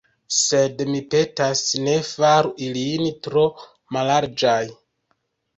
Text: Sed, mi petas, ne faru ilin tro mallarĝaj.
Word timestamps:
Sed, 0.35 0.79
mi 0.93 1.01
petas, 1.11 1.61
ne 1.89 1.93
faru 2.07 2.53
ilin 2.69 3.05
tro 3.29 3.45
mallarĝaj. 3.99 4.61